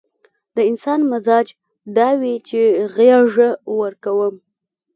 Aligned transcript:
د 0.55 0.57
انسان 0.69 0.99
مزاج 1.11 1.47
دا 1.97 2.09
وي 2.19 2.35
چې 2.47 2.61
غېږه 2.93 3.49
ورکوم. 3.79 4.35